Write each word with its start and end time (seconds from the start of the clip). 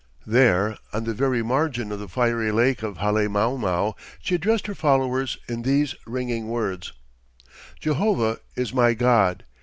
There, 0.25 0.79
on 0.93 1.03
the 1.03 1.13
very 1.13 1.43
margin 1.43 1.91
of 1.91 1.99
the 1.99 2.07
fiery 2.07 2.51
lake 2.51 2.81
of 2.81 2.97
Halemaumau, 2.97 3.93
she 4.19 4.33
addressed 4.33 4.65
her 4.65 4.73
followers 4.73 5.37
in 5.47 5.61
these 5.61 5.93
ringing 6.07 6.47
words: 6.47 6.93
"Jehovah 7.79 8.39
is 8.55 8.73
my 8.73 8.95
God. 8.95 9.43